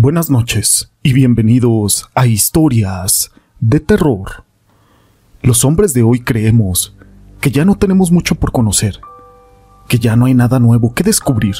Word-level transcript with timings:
Buenas 0.00 0.30
noches 0.30 0.92
y 1.02 1.12
bienvenidos 1.12 2.08
a 2.14 2.28
Historias 2.28 3.32
de 3.58 3.80
Terror. 3.80 4.44
Los 5.42 5.64
hombres 5.64 5.92
de 5.92 6.04
hoy 6.04 6.20
creemos 6.20 6.96
que 7.40 7.50
ya 7.50 7.64
no 7.64 7.74
tenemos 7.74 8.12
mucho 8.12 8.36
por 8.36 8.52
conocer, 8.52 9.00
que 9.88 9.98
ya 9.98 10.14
no 10.14 10.26
hay 10.26 10.34
nada 10.34 10.60
nuevo 10.60 10.94
que 10.94 11.02
descubrir. 11.02 11.56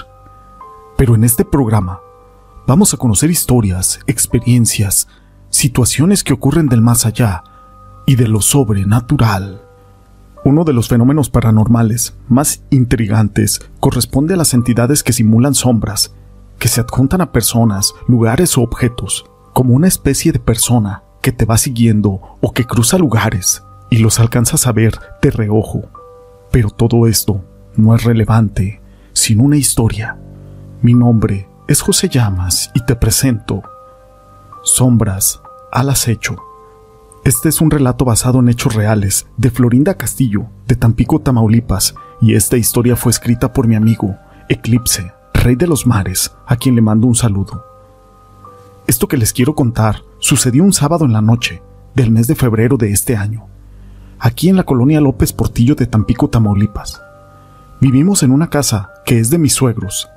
Pero 0.97 1.17
en 1.17 1.25
este 1.25 1.45
programa 1.45 1.99
vamos 2.65 2.95
a 2.95 2.97
conocer 2.97 3.29
historias, 3.29 3.99
experiencias, 4.07 5.09
situaciones 5.51 6.23
que 6.23 6.35
ocurren 6.35 6.69
del 6.69 6.81
más 6.81 7.07
allá 7.07 7.43
y 8.07 8.15
de 8.15 8.29
lo 8.29 8.41
sobrenatural. 8.41 9.63
Uno 10.45 10.63
de 10.63 10.75
los 10.75 10.87
fenómenos 10.87 11.29
paranormales 11.29 12.17
más 12.29 12.63
intrigantes 12.71 13.59
corresponde 13.81 14.35
a 14.35 14.37
las 14.37 14.55
entidades 14.55 15.03
que 15.03 15.13
simulan 15.13 15.55
sombras 15.55 16.13
que 16.59 16.69
se 16.69 16.81
adjuntan 16.81 17.21
a 17.21 17.33
personas, 17.33 17.95
lugares 18.07 18.59
o 18.59 18.63
objetos, 18.63 19.25
como 19.53 19.75
una 19.75 19.89
especie 19.89 20.33
de 20.33 20.39
persona 20.39 21.03
que 21.23 21.33
te 21.33 21.45
va 21.45 21.59
siguiendo 21.59 22.21
o 22.41 22.53
que 22.53 22.65
cruza 22.65 22.99
lugares 22.99 23.63
y 23.91 23.99
los 23.99 24.21
alcanzas 24.21 24.67
a 24.67 24.73
ver 24.73 24.99
de 25.23 25.31
reojo. 25.31 25.89
Pero 26.51 26.71
todo 26.71 27.07
esto 27.07 27.45
no 27.77 27.95
es 27.95 28.05
relevante 28.05 28.81
sin 29.13 29.41
una 29.41 29.57
historia. 29.57 30.19
Mi 30.83 30.95
nombre 30.95 31.49
es 31.67 31.81
José 31.81 32.09
Llamas 32.09 32.71
y 32.75 32.85
te 32.85 32.97
presento 32.97 33.63
Sombras 34.63 35.41
al 35.73 35.91
acecho. 35.91 36.37
Este 37.25 37.49
es 37.49 37.61
un 37.61 37.71
relato 37.71 38.05
basado 38.05 38.39
en 38.39 38.49
hechos 38.49 38.75
reales 38.75 39.27
de 39.37 39.51
Florinda 39.51 39.95
Castillo, 39.95 40.47
de 40.67 40.77
Tampico, 40.77 41.21
Tamaulipas, 41.21 41.95
y 42.21 42.35
esta 42.35 42.57
historia 42.57 42.97
fue 42.97 43.11
escrita 43.11 43.53
por 43.53 43.67
mi 43.67 43.75
amigo 43.75 44.17
Eclipse 44.49 45.13
Rey 45.39 45.55
de 45.55 45.69
los 45.69 45.87
Mares, 45.87 46.35
a 46.47 46.57
quien 46.57 46.75
le 46.75 46.83
mando 46.83 47.07
un 47.07 47.15
saludo. 47.15 47.65
Esto 48.89 49.07
que 49.07 49.17
les 49.17 49.33
quiero 49.33 49.55
contar 49.55 50.03
sucedió 50.19 50.65
un 50.65 50.73
sábado 50.73 51.05
en 51.05 51.13
la 51.13 51.23
noche 51.23 51.63
del 51.95 52.11
mes 52.11 52.27
de 52.27 52.35
febrero 52.35 52.77
de 52.77 52.91
este 52.91 53.17
año, 53.17 53.47
aquí 54.19 54.49
en 54.49 54.57
la 54.57 54.65
colonia 54.65 55.01
López 55.01 55.33
Portillo 55.33 55.77
de 55.77 55.87
Tampico, 55.87 56.29
Tamaulipas. 56.29 57.01
Vivimos 57.81 58.25
en 58.25 58.33
una 58.33 58.51
casa 58.51 58.91
que 59.07 59.21
es 59.21 59.31
de 59.31 59.39
mis 59.39 59.53
suegros, 59.53 60.09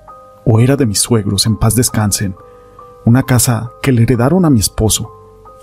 o 0.43 0.59
era 0.59 0.75
de 0.75 0.87
mis 0.87 0.99
suegros, 0.99 1.45
en 1.45 1.55
paz 1.55 1.75
descansen, 1.75 2.35
una 3.05 3.21
casa 3.21 3.69
que 3.83 3.91
le 3.91 4.01
heredaron 4.01 4.43
a 4.43 4.49
mi 4.49 4.59
esposo. 4.59 5.11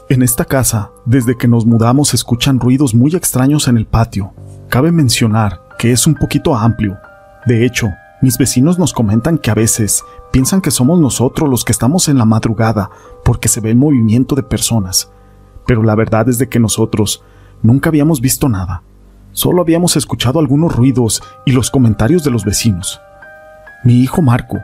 En 0.08 0.22
esta 0.22 0.44
casa, 0.44 0.92
desde 1.04 1.36
que 1.36 1.48
nos 1.48 1.66
mudamos, 1.66 2.14
escuchan 2.14 2.60
ruidos 2.60 2.94
muy 2.94 3.16
extraños 3.16 3.66
en 3.66 3.76
el 3.76 3.86
patio. 3.86 4.32
Cabe 4.68 4.92
mencionar 4.92 5.62
que 5.80 5.90
es 5.90 6.06
un 6.06 6.14
poquito 6.14 6.54
amplio. 6.56 6.96
De 7.44 7.66
hecho, 7.66 7.88
mis 8.20 8.36
vecinos 8.36 8.78
nos 8.78 8.92
comentan 8.92 9.38
que 9.38 9.50
a 9.50 9.54
veces 9.54 10.04
piensan 10.32 10.60
que 10.60 10.72
somos 10.72 10.98
nosotros 10.98 11.48
los 11.48 11.64
que 11.64 11.72
estamos 11.72 12.08
en 12.08 12.18
la 12.18 12.24
madrugada 12.24 12.90
porque 13.24 13.48
se 13.48 13.60
ve 13.60 13.70
el 13.70 13.76
movimiento 13.76 14.34
de 14.34 14.42
personas, 14.42 15.10
pero 15.66 15.82
la 15.84 15.94
verdad 15.94 16.28
es 16.28 16.38
de 16.38 16.48
que 16.48 16.58
nosotros 16.58 17.22
nunca 17.62 17.90
habíamos 17.90 18.20
visto 18.20 18.48
nada, 18.48 18.82
solo 19.32 19.62
habíamos 19.62 19.96
escuchado 19.96 20.40
algunos 20.40 20.74
ruidos 20.74 21.22
y 21.46 21.52
los 21.52 21.70
comentarios 21.70 22.24
de 22.24 22.30
los 22.30 22.44
vecinos. 22.44 23.00
Mi 23.84 24.00
hijo 24.00 24.20
Marco 24.20 24.58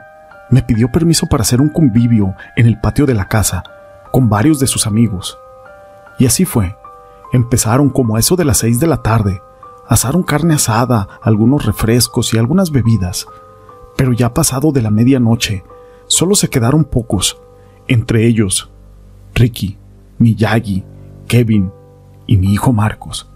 me 0.49 0.61
pidió 0.61 0.91
permiso 0.91 1.27
para 1.27 1.43
hacer 1.43 1.61
un 1.61 1.69
convivio 1.69 2.35
en 2.57 2.67
el 2.67 2.79
patio 2.81 3.05
de 3.05 3.13
la 3.13 3.29
casa 3.29 3.63
con 4.11 4.29
varios 4.29 4.59
de 4.59 4.67
sus 4.67 4.85
amigos. 4.85 5.37
Y 6.19 6.25
así 6.25 6.45
fue. 6.45 6.75
Empezaron 7.31 7.89
como 7.89 8.15
a 8.15 8.19
eso 8.19 8.35
de 8.35 8.45
las 8.45 8.57
seis 8.57 8.79
de 8.79 8.87
la 8.87 9.01
tarde, 9.01 9.41
asaron 9.87 10.23
carne 10.23 10.55
asada, 10.55 11.07
algunos 11.21 11.65
refrescos 11.65 12.33
y 12.33 12.37
algunas 12.37 12.71
bebidas, 12.71 13.27
pero 13.95 14.13
ya 14.13 14.33
pasado 14.33 14.71
de 14.71 14.81
la 14.81 14.91
medianoche, 14.91 15.63
solo 16.07 16.35
se 16.35 16.49
quedaron 16.49 16.83
pocos, 16.83 17.39
entre 17.87 18.25
ellos 18.27 18.69
Ricky, 19.35 19.77
Miyagi, 20.17 20.83
Kevin 21.27 21.71
y 22.25 22.37
mi 22.37 22.53
hijo 22.53 22.73
Marcos. 22.73 23.29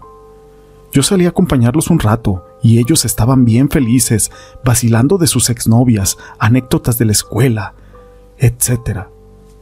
Yo 0.92 1.02
salí 1.02 1.26
a 1.26 1.28
acompañarlos 1.28 1.90
un 1.90 2.00
rato 2.00 2.44
y 2.62 2.78
ellos 2.78 3.04
estaban 3.04 3.44
bien 3.44 3.68
felices, 3.68 4.30
vacilando 4.64 5.18
de 5.18 5.26
sus 5.26 5.50
exnovias, 5.50 6.18
anécdotas 6.38 6.98
de 6.98 7.04
la 7.04 7.12
escuela, 7.12 7.74
etc. 8.38 9.06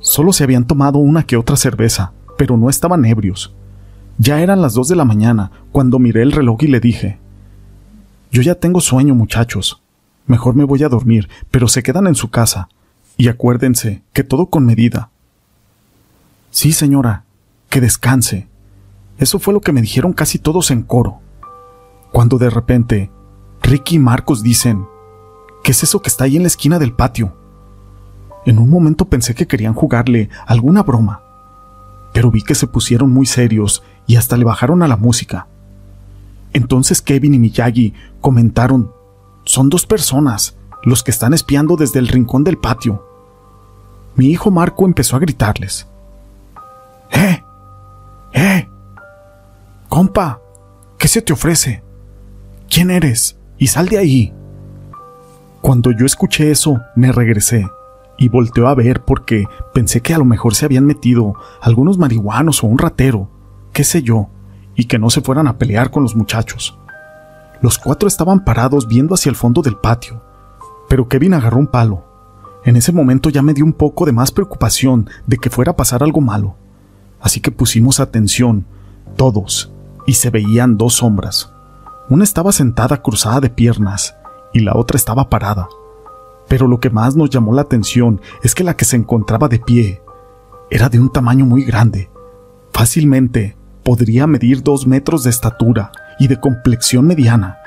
Solo 0.01 0.33
se 0.33 0.45
habían 0.45 0.67
tomado 0.67 0.99
una 0.99 1.25
que 1.25 1.37
otra 1.37 1.57
cerveza, 1.57 2.13
pero 2.39 2.57
no 2.57 2.71
estaban 2.71 3.05
ebrios. 3.05 3.55
Ya 4.17 4.41
eran 4.41 4.63
las 4.63 4.75
dos 4.75 4.89
de 4.89 4.97
la 4.97 5.05
mañana 5.05 5.51
cuando 5.71 5.99
miré 5.99 6.23
el 6.23 6.33
reloj 6.33 6.63
y 6.63 6.69
le 6.69 6.81
dije, 6.81 7.19
Yo 8.31 8.43
ya 8.43 8.55
tengo 8.55 8.81
sueño, 8.81 9.15
muchachos. 9.15 9.83
Mejor 10.29 10.55
me 10.55 10.65
voy 10.65 10.85
a 10.85 10.89
dormir, 10.89 11.29
pero 11.51 11.67
se 11.69 11.83
quedan 11.83 12.07
en 12.07 12.15
su 12.15 12.31
casa. 12.31 12.69
Y 13.17 13.29
acuérdense 13.29 14.03
que 14.13 14.23
todo 14.23 14.47
con 14.47 14.65
medida. 14.65 15.11
Sí, 16.51 16.73
señora, 16.73 17.25
que 17.71 17.81
descanse. 17.81 18.47
Eso 19.19 19.39
fue 19.39 19.55
lo 19.55 19.61
que 19.61 19.73
me 19.73 19.81
dijeron 19.81 20.13
casi 20.13 20.39
todos 20.39 20.71
en 20.71 20.83
coro. 20.83 21.19
Cuando 22.13 22.39
de 22.39 22.51
repente, 22.51 23.11
Ricky 23.63 23.97
y 23.97 23.99
Marcos 23.99 24.43
dicen, 24.43 24.87
¿qué 25.65 25.73
es 25.73 25.83
eso 25.83 26.03
que 26.03 26.09
está 26.09 26.25
ahí 26.25 26.37
en 26.37 26.43
la 26.43 26.49
esquina 26.49 26.79
del 26.79 26.93
patio? 26.93 27.35
En 28.45 28.59
un 28.59 28.69
momento 28.69 29.07
pensé 29.07 29.35
que 29.35 29.47
querían 29.47 29.75
jugarle 29.75 30.29
alguna 30.47 30.83
broma, 30.83 31.23
pero 32.13 32.31
vi 32.31 32.43
que 32.43 32.55
se 32.55 32.67
pusieron 32.67 33.13
muy 33.13 33.27
serios 33.27 33.83
y 34.07 34.17
hasta 34.17 34.37
le 34.37 34.45
bajaron 34.45 34.83
a 34.83 34.89
la 34.89 34.97
música. 34.97 35.49
Entonces 36.53 37.03
Kevin 37.03 37.35
y 37.35 37.39
Miyagi 37.39 37.95
comentaron 38.21 38.93
son 39.49 39.71
dos 39.71 39.87
personas, 39.87 40.59
los 40.83 41.03
que 41.03 41.11
están 41.11 41.33
espiando 41.33 41.77
desde 41.77 42.01
el 42.01 42.09
rincón 42.09 42.45
del 42.45 42.59
patio. 42.59 43.03
Mi 44.15 44.27
hijo 44.27 44.51
Marco 44.51 44.85
empezó 44.85 45.17
a 45.17 45.21
gritarles. 45.21 45.89
¡Eh! 47.11 47.43
¡Eh! 48.35 48.69
Compa, 49.89 50.39
¿qué 50.99 51.09
se 51.09 51.23
te 51.23 51.33
ofrece? 51.33 51.83
¿Quién 52.69 52.91
eres? 52.91 53.39
Y 53.57 53.69
sal 53.69 53.89
de 53.89 53.97
ahí. 53.97 54.35
Cuando 55.63 55.93
yo 55.93 56.05
escuché 56.05 56.51
eso, 56.51 56.83
me 56.95 57.11
regresé 57.11 57.67
y 58.19 58.29
volteó 58.29 58.69
a 58.69 58.75
ver 58.75 59.01
porque 59.01 59.47
pensé 59.73 60.03
que 60.03 60.13
a 60.13 60.19
lo 60.19 60.27
mejor 60.27 60.57
se 60.57 60.67
habían 60.67 60.85
metido 60.85 61.33
algunos 61.63 61.97
marihuanos 61.97 62.63
o 62.63 62.67
un 62.67 62.77
ratero, 62.77 63.31
qué 63.73 63.83
sé 63.83 64.03
yo, 64.03 64.29
y 64.75 64.85
que 64.85 64.99
no 64.99 65.09
se 65.09 65.23
fueran 65.23 65.49
a 65.49 65.57
pelear 65.57 65.91
con 65.91 66.03
los 66.03 66.15
muchachos. 66.15 66.78
Los 67.61 67.79
cuatro 67.79 68.07
estaban 68.07 68.45
parados 68.45 68.87
viendo 68.87 69.15
hacia 69.15 69.31
el 69.31 69.37
fondo 69.37 69.63
del 69.63 69.77
patio, 69.77 70.23
pero 70.89 71.09
Kevin 71.09 71.35
agarró 71.35 71.59
un 71.59 71.67
palo. 71.67 72.05
En 72.65 72.77
ese 72.77 72.93
momento 72.93 73.31
ya 73.31 73.43
me 73.43 73.55
dio 73.55 73.65
un 73.65 73.73
poco 73.73 74.07
de 74.07 74.13
más 74.13 74.31
preocupación 74.31 75.09
de 75.27 75.39
que 75.39 75.51
fuera 75.51 75.73
a 75.73 75.77
pasar 75.77 76.03
algo 76.03 76.21
malo. 76.21 76.55
Así 77.21 77.41
que 77.41 77.51
pusimos 77.51 77.99
atención, 77.99 78.65
todos, 79.17 79.73
y 80.07 80.15
se 80.15 80.31
veían 80.31 80.77
dos 80.77 80.95
sombras. 80.95 81.53
Una 82.09 82.25
estaba 82.25 82.53
sentada 82.53 83.03
cruzada 83.03 83.41
de 83.41 83.51
piernas 83.51 84.15
y 84.53 84.61
la 84.61 84.75
otra 84.77 84.97
estaba 84.97 85.29
parada. 85.29 85.69
Pero 86.47 86.69
lo 86.69 86.79
que 86.79 86.91
más 86.91 87.17
nos 87.17 87.29
llamó 87.29 87.53
la 87.53 87.63
atención 87.63 88.21
es 88.43 88.55
que 88.55 88.65
la 88.65 88.77
que 88.77 88.85
se 88.85 88.97
encontraba 88.97 89.49
de 89.49 89.59
pie 89.59 90.01
era 90.71 90.89
de 90.89 91.01
un 91.01 91.11
tamaño 91.11 91.45
muy 91.45 91.65
grande. 91.65 92.09
Fácilmente 92.73 93.57
podría 93.83 94.27
medir 94.27 94.63
dos 94.63 94.87
metros 94.87 95.25
de 95.25 95.31
estatura 95.31 95.91
y 96.19 96.29
de 96.29 96.39
complexión 96.41 97.07
mediana. 97.07 97.59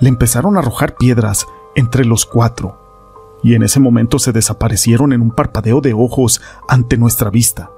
Le 0.00 0.08
empezaron 0.08 0.56
a 0.56 0.60
arrojar 0.60 0.96
piedras 0.96 1.46
entre 1.74 2.04
los 2.04 2.26
cuatro, 2.26 2.80
y 3.42 3.54
en 3.54 3.62
ese 3.62 3.80
momento 3.80 4.18
se 4.18 4.32
desaparecieron 4.32 5.12
en 5.12 5.20
un 5.20 5.30
parpadeo 5.30 5.80
de 5.80 5.92
ojos 5.92 6.40
ante 6.68 6.96
nuestra 6.96 7.30
vista. 7.30 7.70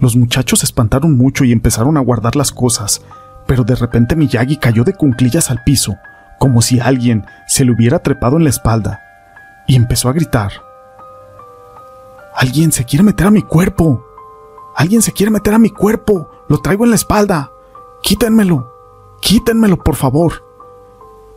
Los 0.00 0.16
muchachos 0.16 0.60
se 0.60 0.66
espantaron 0.66 1.16
mucho 1.16 1.44
y 1.44 1.52
empezaron 1.52 1.96
a 1.96 2.00
guardar 2.00 2.36
las 2.36 2.52
cosas, 2.52 3.02
pero 3.46 3.64
de 3.64 3.74
repente 3.74 4.14
Miyagi 4.14 4.58
cayó 4.58 4.84
de 4.84 4.94
cunclillas 4.94 5.50
al 5.50 5.64
piso, 5.64 5.96
como 6.38 6.62
si 6.62 6.78
alguien 6.78 7.26
se 7.48 7.64
le 7.64 7.72
hubiera 7.72 7.98
trepado 7.98 8.36
en 8.36 8.44
la 8.44 8.50
espalda, 8.50 9.00
y 9.66 9.74
empezó 9.74 10.08
a 10.08 10.12
gritar. 10.12 10.52
Alguien 12.38 12.70
se 12.70 12.84
quiere 12.84 13.02
meter 13.02 13.26
a 13.26 13.32
mi 13.32 13.42
cuerpo. 13.42 14.06
Alguien 14.76 15.02
se 15.02 15.10
quiere 15.10 15.32
meter 15.32 15.54
a 15.54 15.58
mi 15.58 15.70
cuerpo. 15.70 16.30
Lo 16.48 16.58
traigo 16.58 16.84
en 16.84 16.90
la 16.90 16.96
espalda. 16.96 17.50
Quítenmelo. 18.02 18.72
Quítenmelo, 19.20 19.82
por 19.82 19.96
favor. 19.96 20.44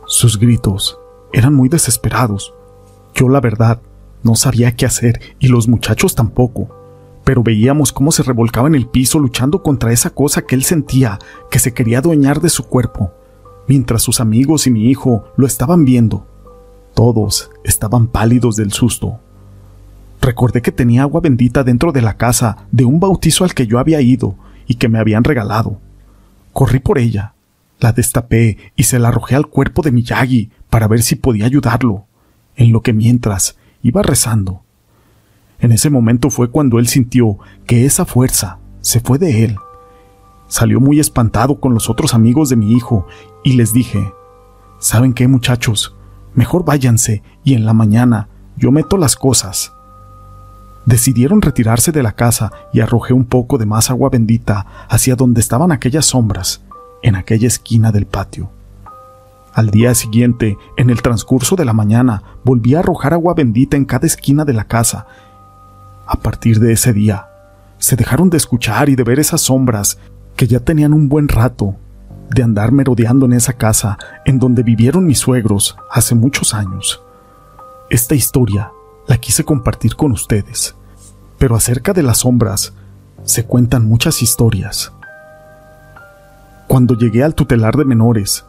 Sus 0.06 0.38
gritos 0.38 0.98
eran 1.32 1.54
muy 1.54 1.68
desesperados. 1.68 2.54
Yo, 3.14 3.28
la 3.28 3.40
verdad, 3.40 3.80
no 4.22 4.36
sabía 4.36 4.76
qué 4.76 4.86
hacer 4.86 5.20
y 5.38 5.48
los 5.48 5.68
muchachos 5.68 6.14
tampoco, 6.14 6.68
pero 7.24 7.42
veíamos 7.42 7.92
cómo 7.92 8.12
se 8.12 8.22
revolcaba 8.22 8.68
en 8.68 8.74
el 8.74 8.86
piso 8.86 9.18
luchando 9.18 9.62
contra 9.62 9.92
esa 9.92 10.10
cosa 10.10 10.42
que 10.42 10.54
él 10.54 10.62
sentía 10.62 11.18
que 11.50 11.58
se 11.58 11.74
quería 11.74 11.98
adueñar 11.98 12.40
de 12.40 12.48
su 12.48 12.64
cuerpo, 12.64 13.12
mientras 13.66 14.02
sus 14.02 14.20
amigos 14.20 14.66
y 14.66 14.70
mi 14.70 14.88
hijo 14.88 15.24
lo 15.36 15.46
estaban 15.46 15.84
viendo. 15.84 16.26
Todos 16.94 17.50
estaban 17.64 18.06
pálidos 18.06 18.56
del 18.56 18.72
susto. 18.72 19.18
Recordé 20.20 20.62
que 20.62 20.72
tenía 20.72 21.02
agua 21.02 21.20
bendita 21.20 21.64
dentro 21.64 21.90
de 21.90 22.02
la 22.02 22.16
casa 22.16 22.68
de 22.70 22.84
un 22.84 23.00
bautizo 23.00 23.44
al 23.44 23.54
que 23.54 23.66
yo 23.66 23.78
había 23.78 24.00
ido 24.00 24.36
y 24.66 24.76
que 24.76 24.88
me 24.88 25.00
habían 25.00 25.24
regalado. 25.24 25.80
Corrí 26.52 26.78
por 26.78 26.98
ella, 26.98 27.34
la 27.80 27.92
destapé 27.92 28.58
y 28.76 28.84
se 28.84 28.98
la 28.98 29.08
arrojé 29.08 29.34
al 29.34 29.46
cuerpo 29.46 29.82
de 29.82 29.90
Miyagi 29.90 30.50
para 30.70 30.88
ver 30.88 31.02
si 31.02 31.16
podía 31.16 31.46
ayudarlo, 31.46 32.06
en 32.56 32.72
lo 32.72 32.80
que 32.82 32.92
mientras 32.92 33.56
iba 33.82 34.02
rezando. 34.02 34.62
En 35.58 35.72
ese 35.72 35.90
momento 35.90 36.30
fue 36.30 36.50
cuando 36.50 36.78
él 36.78 36.88
sintió 36.88 37.38
que 37.66 37.84
esa 37.84 38.04
fuerza 38.04 38.58
se 38.80 39.00
fue 39.00 39.18
de 39.18 39.44
él. 39.44 39.56
Salió 40.48 40.80
muy 40.80 41.00
espantado 41.00 41.60
con 41.60 41.72
los 41.72 41.88
otros 41.88 42.14
amigos 42.14 42.48
de 42.48 42.56
mi 42.56 42.72
hijo 42.72 43.06
y 43.42 43.54
les 43.54 43.72
dije, 43.72 44.12
¿saben 44.78 45.14
qué 45.14 45.28
muchachos? 45.28 45.96
Mejor 46.34 46.64
váyanse 46.64 47.22
y 47.44 47.54
en 47.54 47.64
la 47.64 47.72
mañana 47.72 48.28
yo 48.56 48.70
meto 48.70 48.96
las 48.96 49.16
cosas. 49.16 49.72
Decidieron 50.86 51.42
retirarse 51.42 51.92
de 51.92 52.02
la 52.02 52.12
casa 52.12 52.52
y 52.72 52.80
arrojé 52.80 53.12
un 53.12 53.24
poco 53.24 53.58
de 53.58 53.66
más 53.66 53.90
agua 53.90 54.10
bendita 54.10 54.66
hacia 54.88 55.14
donde 55.14 55.40
estaban 55.40 55.70
aquellas 55.70 56.06
sombras, 56.06 56.60
en 57.02 57.16
aquella 57.16 57.46
esquina 57.46 57.92
del 57.92 58.06
patio. 58.06 58.50
Al 59.54 59.70
día 59.70 59.94
siguiente, 59.94 60.56
en 60.76 60.90
el 60.90 61.02
transcurso 61.02 61.56
de 61.56 61.64
la 61.64 61.72
mañana, 61.72 62.22
volví 62.42 62.74
a 62.74 62.80
arrojar 62.80 63.12
agua 63.12 63.34
bendita 63.34 63.76
en 63.76 63.84
cada 63.84 64.06
esquina 64.06 64.44
de 64.44 64.54
la 64.54 64.64
casa. 64.64 65.06
A 66.06 66.16
partir 66.16 66.58
de 66.58 66.72
ese 66.72 66.92
día, 66.92 67.26
se 67.78 67.96
dejaron 67.96 68.30
de 68.30 68.38
escuchar 68.38 68.88
y 68.88 68.96
de 68.96 69.04
ver 69.04 69.18
esas 69.18 69.42
sombras 69.42 69.98
que 70.36 70.46
ya 70.46 70.60
tenían 70.60 70.92
un 70.94 71.08
buen 71.08 71.28
rato 71.28 71.76
de 72.30 72.42
andar 72.42 72.72
merodeando 72.72 73.26
en 73.26 73.34
esa 73.34 73.52
casa 73.52 73.98
en 74.24 74.38
donde 74.38 74.62
vivieron 74.62 75.04
mis 75.04 75.18
suegros 75.18 75.76
hace 75.90 76.14
muchos 76.14 76.54
años. 76.54 77.02
Esta 77.90 78.14
historia 78.14 78.70
la 79.06 79.18
quise 79.18 79.44
compartir 79.44 79.96
con 79.96 80.12
ustedes, 80.12 80.74
pero 81.38 81.56
acerca 81.56 81.92
de 81.92 82.02
las 82.02 82.18
sombras 82.18 82.72
se 83.24 83.44
cuentan 83.44 83.86
muchas 83.86 84.22
historias. 84.22 84.92
Cuando 86.68 86.96
llegué 86.96 87.22
al 87.22 87.34
tutelar 87.34 87.76
de 87.76 87.84
menores, 87.84 88.44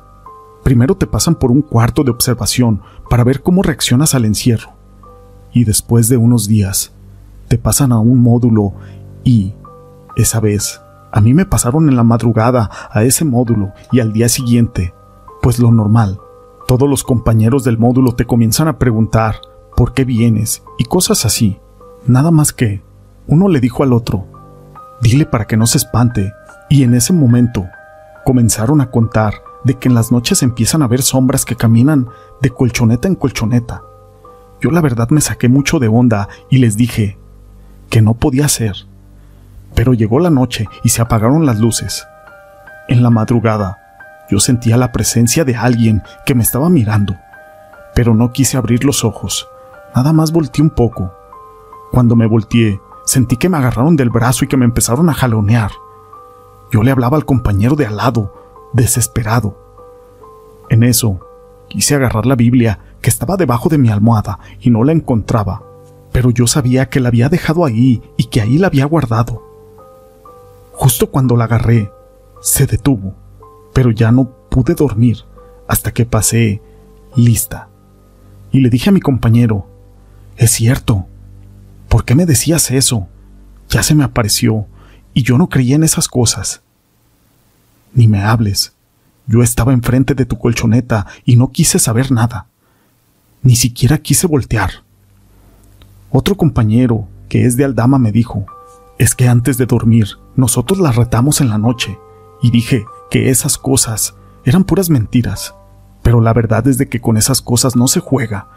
primero 0.63 0.95
te 0.95 1.07
pasan 1.07 1.35
por 1.35 1.51
un 1.51 1.61
cuarto 1.61 2.03
de 2.03 2.11
observación 2.11 2.81
para 3.09 3.23
ver 3.23 3.41
cómo 3.41 3.63
reaccionas 3.63 4.15
al 4.15 4.25
encierro, 4.25 4.71
y 5.51 5.65
después 5.65 6.09
de 6.09 6.17
unos 6.17 6.47
días 6.47 6.91
te 7.47 7.57
pasan 7.57 7.91
a 7.91 7.99
un 7.99 8.21
módulo 8.21 8.73
y, 9.23 9.53
esa 10.15 10.39
vez, 10.39 10.81
a 11.11 11.21
mí 11.21 11.33
me 11.33 11.45
pasaron 11.45 11.89
en 11.89 11.95
la 11.95 12.03
madrugada 12.03 12.69
a 12.91 13.03
ese 13.03 13.25
módulo 13.25 13.71
y 13.91 13.99
al 13.99 14.13
día 14.13 14.29
siguiente, 14.29 14.93
pues 15.41 15.59
lo 15.59 15.71
normal, 15.71 16.19
todos 16.67 16.89
los 16.89 17.03
compañeros 17.03 17.63
del 17.63 17.77
módulo 17.77 18.13
te 18.13 18.25
comienzan 18.25 18.67
a 18.67 18.79
preguntar 18.79 19.41
por 19.75 19.93
qué 19.93 20.05
vienes 20.05 20.63
y 20.77 20.85
cosas 20.85 21.25
así. 21.25 21.59
Nada 22.05 22.31
más 22.31 22.53
que, 22.53 22.81
uno 23.27 23.47
le 23.47 23.59
dijo 23.59 23.83
al 23.83 23.93
otro, 23.93 24.25
dile 25.01 25.25
para 25.25 25.45
que 25.45 25.57
no 25.57 25.67
se 25.67 25.77
espante, 25.77 26.33
y 26.69 26.83
en 26.83 26.93
ese 26.93 27.13
momento 27.13 27.65
comenzaron 28.25 28.81
a 28.81 28.89
contar 28.89 29.35
de 29.63 29.75
que 29.75 29.87
en 29.87 29.95
las 29.95 30.11
noches 30.11 30.43
empiezan 30.43 30.81
a 30.81 30.87
ver 30.87 31.01
sombras 31.01 31.45
que 31.45 31.55
caminan 31.55 32.07
de 32.41 32.49
colchoneta 32.49 33.07
en 33.07 33.15
colchoneta. 33.15 33.81
Yo 34.61 34.71
la 34.71 34.81
verdad 34.81 35.09
me 35.09 35.21
saqué 35.21 35.49
mucho 35.49 35.79
de 35.79 35.87
onda 35.87 36.27
y 36.49 36.57
les 36.57 36.77
dije 36.77 37.17
que 37.89 38.01
no 38.01 38.13
podía 38.13 38.47
ser 38.47 38.87
pero 39.75 39.93
llegó 39.93 40.19
la 40.19 40.29
noche 40.29 40.67
y 40.83 40.89
se 40.89 41.01
apagaron 41.01 41.45
las 41.45 41.59
luces. 41.59 42.07
En 42.87 43.03
la 43.03 43.09
madrugada, 43.09 43.79
yo 44.29 44.39
sentía 44.39 44.77
la 44.77 44.91
presencia 44.91 45.43
de 45.45 45.55
alguien 45.55 46.03
que 46.25 46.35
me 46.35 46.43
estaba 46.43 46.69
mirando, 46.69 47.15
pero 47.95 48.13
no 48.13 48.31
quise 48.31 48.57
abrir 48.57 48.83
los 48.83 49.03
ojos. 49.03 49.47
Nada 49.95 50.13
más 50.13 50.31
volteé 50.31 50.63
un 50.63 50.71
poco. 50.71 51.11
Cuando 51.91 52.15
me 52.15 52.25
volteé, 52.25 52.79
sentí 53.05 53.37
que 53.37 53.49
me 53.49 53.57
agarraron 53.57 53.95
del 53.95 54.09
brazo 54.09 54.45
y 54.45 54.47
que 54.47 54.57
me 54.57 54.65
empezaron 54.65 55.09
a 55.09 55.13
jalonear. 55.13 55.71
Yo 56.71 56.81
le 56.81 56.91
hablaba 56.91 57.17
al 57.17 57.25
compañero 57.25 57.75
de 57.75 57.85
al 57.85 57.97
lado, 57.97 58.33
desesperado. 58.73 59.57
En 60.69 60.81
eso, 60.83 61.19
quise 61.67 61.95
agarrar 61.95 62.25
la 62.25 62.35
Biblia 62.35 62.79
que 63.01 63.09
estaba 63.09 63.37
debajo 63.37 63.69
de 63.69 63.77
mi 63.77 63.89
almohada 63.89 64.39
y 64.59 64.71
no 64.71 64.83
la 64.83 64.93
encontraba, 64.93 65.61
pero 66.11 66.31
yo 66.31 66.47
sabía 66.47 66.89
que 66.89 66.99
la 66.99 67.09
había 67.09 67.29
dejado 67.29 67.65
ahí 67.65 68.01
y 68.17 68.25
que 68.25 68.41
ahí 68.41 68.57
la 68.57 68.67
había 68.67 68.85
guardado. 68.85 69.43
Justo 70.71 71.11
cuando 71.11 71.37
la 71.37 71.43
agarré, 71.43 71.91
se 72.41 72.65
detuvo, 72.65 73.13
pero 73.73 73.91
ya 73.91 74.11
no 74.11 74.31
pude 74.49 74.73
dormir 74.73 75.17
hasta 75.67 75.91
que 75.91 76.05
pasé 76.05 76.61
lista. 77.15 77.69
Y 78.51 78.59
le 78.61 78.69
dije 78.69 78.89
a 78.89 78.93
mi 78.93 78.99
compañero, 78.99 79.67
es 80.37 80.51
cierto, 80.51 81.07
¿por 81.89 82.05
qué 82.05 82.15
me 82.15 82.25
decías 82.25 82.71
eso? 82.71 83.07
Ya 83.69 83.83
se 83.83 83.95
me 83.95 84.03
apareció 84.03 84.67
y 85.13 85.23
yo 85.23 85.37
no 85.37 85.49
creía 85.49 85.75
en 85.75 85.83
esas 85.83 86.07
cosas. 86.07 86.61
Ni 87.93 88.07
me 88.07 88.23
hables. 88.23 88.73
Yo 89.27 89.41
estaba 89.43 89.73
enfrente 89.73 90.15
de 90.15 90.25
tu 90.25 90.37
colchoneta 90.37 91.07
y 91.23 91.35
no 91.35 91.51
quise 91.51 91.79
saber 91.79 92.11
nada. 92.11 92.47
Ni 93.41 93.55
siquiera 93.55 93.97
quise 93.99 94.27
voltear. 94.27 94.83
Otro 96.11 96.35
compañero, 96.35 97.07
que 97.29 97.45
es 97.45 97.57
de 97.57 97.65
Aldama, 97.65 97.99
me 97.99 98.11
dijo, 98.11 98.45
es 98.97 99.15
que 99.15 99.27
antes 99.27 99.57
de 99.57 99.65
dormir 99.65 100.07
nosotros 100.35 100.79
la 100.79 100.91
retamos 100.91 101.41
en 101.41 101.49
la 101.49 101.57
noche 101.57 101.97
y 102.41 102.51
dije 102.51 102.85
que 103.09 103.29
esas 103.29 103.57
cosas 103.57 104.15
eran 104.45 104.63
puras 104.63 104.89
mentiras, 104.89 105.55
pero 106.01 106.21
la 106.21 106.33
verdad 106.33 106.67
es 106.67 106.77
de 106.77 106.89
que 106.89 107.01
con 107.01 107.17
esas 107.17 107.41
cosas 107.41 107.75
no 107.75 107.87
se 107.87 107.99
juega. 107.99 108.47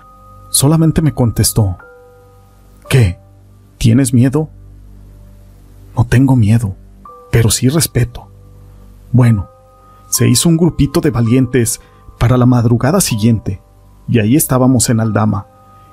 Solamente 0.51 1.03
me 1.03 1.13
contestó, 1.13 1.77
¿qué? 2.89 3.19
¿Tienes 3.79 4.15
miedo? 4.15 4.49
No 5.97 6.05
tengo 6.05 6.37
miedo, 6.37 6.75
pero 7.31 7.51
sí 7.51 7.69
respeto. 7.69 8.29
Bueno, 9.13 9.49
se 10.09 10.29
hizo 10.29 10.49
un 10.49 10.57
grupito 10.57 11.01
de 11.01 11.11
valientes 11.11 11.81
para 12.19 12.37
la 12.37 12.47
madrugada 12.47 13.01
siguiente, 13.01 13.61
y 14.09 14.19
ahí 14.19 14.37
estábamos 14.37 14.89
en 14.89 15.01
Aldama, 15.01 15.47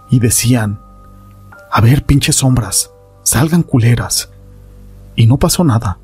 y 0.09 0.19
decían, 0.19 0.79
a 1.71 1.81
ver, 1.81 2.05
pinches 2.05 2.38
sombras, 2.38 2.91
salgan 3.23 3.63
culeras, 3.63 4.29
y 5.15 5.25
no 5.25 5.38
pasó 5.38 5.63
nada. 5.63 5.97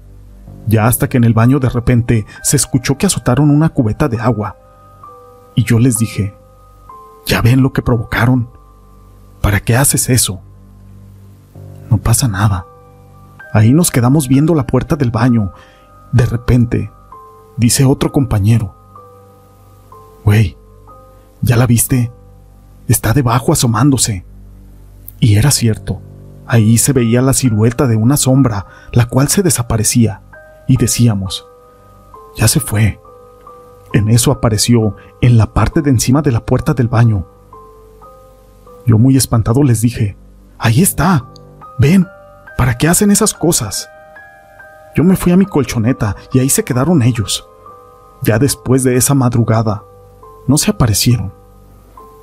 Ya 0.68 0.88
hasta 0.88 1.10
que 1.10 1.18
en 1.18 1.24
el 1.24 1.34
baño 1.34 1.60
de 1.60 1.70
repente 1.70 2.26
se 2.44 2.56
escuchó 2.58 2.98
que 2.98 3.06
azotaron 3.06 3.50
una 3.50 3.70
cubeta 3.70 4.08
de 4.08 4.20
agua. 4.20 4.56
Y 5.56 5.64
yo 5.64 5.80
les 5.80 5.98
dije, 5.98 6.34
¿ya 7.30 7.42
ven 7.42 7.62
lo 7.62 7.72
que 7.72 7.84
provocaron? 7.84 8.50
¿Para 9.40 9.60
qué 9.60 9.78
haces 9.78 10.10
eso? 10.10 10.42
No 11.90 12.00
pasa 12.00 12.28
nada. 12.28 12.66
Ahí 13.54 13.72
nos 13.72 13.92
quedamos 13.92 14.28
viendo 14.28 14.56
la 14.56 14.66
puerta 14.66 14.96
del 14.96 15.12
baño. 15.12 15.54
De 16.12 16.26
repente, 16.26 16.92
dice 17.56 17.86
otro 17.86 18.12
compañero, 18.12 18.76
Güey, 20.26 20.58
¿ya 21.42 21.56
la 21.56 21.66
viste? 21.66 22.12
Está 22.88 23.14
debajo 23.14 23.54
asomándose. 23.54 24.26
Y 25.20 25.36
era 25.36 25.52
cierto. 25.52 26.02
Ahí 26.48 26.80
se 26.80 26.94
veía 26.94 27.22
la 27.22 27.34
silueta 27.34 27.86
de 27.86 27.96
una 27.96 28.18
sombra, 28.18 28.66
la 28.92 29.06
cual 29.06 29.28
se 29.28 29.44
desaparecía, 29.44 30.22
y 30.68 30.78
decíamos, 30.78 31.46
ya 32.36 32.48
se 32.48 32.60
fue. 32.60 33.00
En 33.94 34.10
eso 34.10 34.32
apareció 34.32 34.96
en 35.22 35.38
la 35.38 35.48
parte 35.54 35.82
de 35.82 35.90
encima 35.90 36.22
de 36.22 36.32
la 36.32 36.46
puerta 36.46 36.74
del 36.74 36.88
baño. 36.88 37.26
Yo 38.86 38.98
muy 38.98 39.18
espantado 39.18 39.64
les 39.64 39.82
dije, 39.82 40.16
ahí 40.58 40.82
está, 40.82 41.26
ven, 41.78 42.08
¿para 42.58 42.78
qué 42.78 42.88
hacen 42.88 43.12
esas 43.12 43.34
cosas? 43.34 43.90
Yo 44.96 45.04
me 45.04 45.16
fui 45.16 45.32
a 45.32 45.38
mi 45.38 45.46
colchoneta 45.46 46.16
y 46.34 46.40
ahí 46.40 46.50
se 46.50 46.64
quedaron 46.64 47.02
ellos. 47.02 47.48
Ya 48.22 48.38
después 48.38 48.84
de 48.84 48.96
esa 48.96 49.14
madrugada, 49.14 49.84
no 50.48 50.58
se 50.58 50.72
aparecieron. 50.72 51.32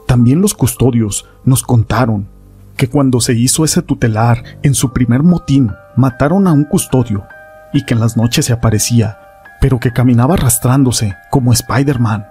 También 0.07 0.41
los 0.41 0.55
custodios 0.55 1.29
nos 1.45 1.63
contaron 1.63 2.29
que 2.77 2.89
cuando 2.89 3.21
se 3.21 3.33
hizo 3.33 3.65
ese 3.65 3.83
tutelar 3.83 4.43
en 4.63 4.75
su 4.75 4.93
primer 4.93 5.23
motín 5.23 5.73
mataron 5.97 6.47
a 6.47 6.53
un 6.53 6.65
custodio 6.65 7.25
y 7.73 7.85
que 7.85 7.95
en 7.95 8.01
las 8.01 8.17
noches 8.17 8.47
se 8.47 8.53
aparecía, 8.53 9.19
pero 9.61 9.79
que 9.79 9.93
caminaba 9.93 10.35
arrastrándose 10.35 11.15
como 11.31 11.53
Spider-Man. 11.53 12.27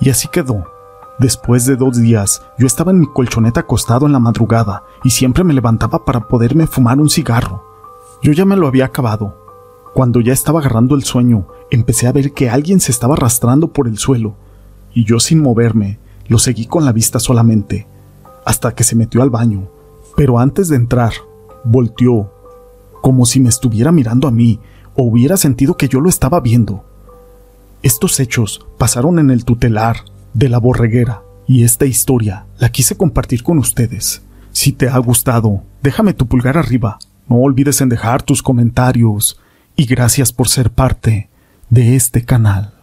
Y 0.00 0.10
así 0.10 0.28
quedó. 0.28 0.66
Después 1.18 1.64
de 1.66 1.76
dos 1.76 1.96
días, 1.96 2.42
yo 2.58 2.66
estaba 2.66 2.90
en 2.90 3.00
mi 3.00 3.06
colchoneta 3.06 3.60
acostado 3.60 4.06
en 4.06 4.12
la 4.12 4.18
madrugada 4.18 4.82
y 5.04 5.10
siempre 5.10 5.44
me 5.44 5.54
levantaba 5.54 6.04
para 6.04 6.26
poderme 6.26 6.66
fumar 6.66 6.98
un 6.98 7.08
cigarro. 7.08 7.62
Yo 8.22 8.32
ya 8.32 8.44
me 8.44 8.56
lo 8.56 8.66
había 8.66 8.86
acabado. 8.86 9.36
Cuando 9.94 10.20
ya 10.20 10.32
estaba 10.32 10.58
agarrando 10.58 10.96
el 10.96 11.04
sueño, 11.04 11.46
empecé 11.70 12.08
a 12.08 12.12
ver 12.12 12.32
que 12.32 12.50
alguien 12.50 12.80
se 12.80 12.90
estaba 12.90 13.14
arrastrando 13.14 13.72
por 13.72 13.86
el 13.86 13.98
suelo, 13.98 14.34
y 14.92 15.04
yo 15.04 15.20
sin 15.20 15.40
moverme, 15.40 16.00
lo 16.26 16.38
seguí 16.38 16.66
con 16.66 16.84
la 16.84 16.90
vista 16.90 17.20
solamente, 17.20 17.86
hasta 18.44 18.74
que 18.74 18.82
se 18.82 18.96
metió 18.96 19.22
al 19.22 19.30
baño 19.30 19.68
pero 20.16 20.38
antes 20.38 20.68
de 20.68 20.76
entrar, 20.76 21.12
volteó, 21.64 22.30
como 23.02 23.26
si 23.26 23.40
me 23.40 23.48
estuviera 23.48 23.90
mirando 23.92 24.28
a 24.28 24.30
mí 24.30 24.60
o 24.96 25.04
hubiera 25.04 25.36
sentido 25.36 25.76
que 25.76 25.88
yo 25.88 26.00
lo 26.00 26.08
estaba 26.08 26.40
viendo. 26.40 26.84
Estos 27.82 28.20
hechos 28.20 28.66
pasaron 28.78 29.18
en 29.18 29.30
el 29.30 29.44
tutelar 29.44 29.98
de 30.32 30.48
la 30.48 30.58
borreguera 30.58 31.22
y 31.46 31.64
esta 31.64 31.86
historia 31.86 32.46
la 32.58 32.70
quise 32.70 32.96
compartir 32.96 33.42
con 33.42 33.58
ustedes. 33.58 34.22
Si 34.52 34.72
te 34.72 34.88
ha 34.88 34.98
gustado, 34.98 35.62
déjame 35.82 36.14
tu 36.14 36.26
pulgar 36.26 36.56
arriba. 36.56 36.98
No 37.28 37.36
olvides 37.36 37.80
en 37.80 37.88
dejar 37.88 38.22
tus 38.22 38.42
comentarios 38.42 39.40
y 39.76 39.86
gracias 39.86 40.32
por 40.32 40.48
ser 40.48 40.70
parte 40.70 41.28
de 41.70 41.96
este 41.96 42.24
canal. 42.24 42.73